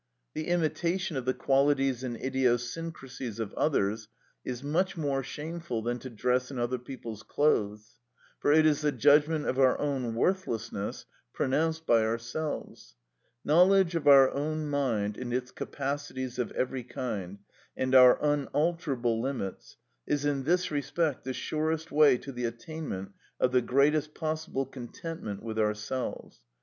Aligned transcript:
The 0.33 0.47
imitation 0.47 1.15
of 1.15 1.25
the 1.25 1.33
qualities 1.35 2.03
and 2.03 2.17
idiosyncrasies 2.17 3.39
of 3.39 3.53
others 3.53 4.07
is 4.43 4.63
much 4.63 4.97
more 4.97 5.21
shameful 5.21 5.83
than 5.83 5.99
to 5.99 6.09
dress 6.09 6.49
in 6.49 6.57
other 6.57 6.79
people's 6.79 7.21
clothes; 7.21 7.97
for 8.39 8.51
it 8.51 8.65
is 8.65 8.81
the 8.81 8.91
judgment 8.91 9.45
of 9.45 9.59
our 9.59 9.77
own 9.79 10.15
worthlessness 10.15 11.05
pronounced 11.33 11.85
by 11.85 12.01
ourselves. 12.03 12.95
Knowledge 13.45 13.93
of 13.93 14.07
our 14.07 14.31
own 14.31 14.69
mind 14.71 15.17
and 15.17 15.31
its 15.31 15.51
capacities 15.51 16.39
of 16.39 16.51
every 16.53 16.83
kind, 16.83 17.37
and 17.77 17.93
their 17.93 18.13
unalterable 18.23 19.21
limits, 19.21 19.77
is 20.07 20.25
in 20.25 20.45
this 20.45 20.71
respect 20.71 21.25
the 21.25 21.31
surest 21.33 21.91
way 21.91 22.17
to 22.17 22.31
the 22.31 22.45
attainment 22.45 23.11
of 23.39 23.51
the 23.51 23.61
greatest 23.61 24.15
possible 24.15 24.65
contentment 24.65 25.43
with 25.43 25.59
ourselves. 25.59 26.39